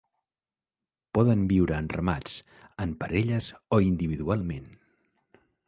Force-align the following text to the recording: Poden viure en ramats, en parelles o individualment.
Poden 1.17 1.43
viure 1.51 1.75
en 1.83 1.89
ramats, 1.93 2.39
en 2.87 2.97
parelles 3.05 3.53
o 3.77 3.81
individualment. 3.91 4.69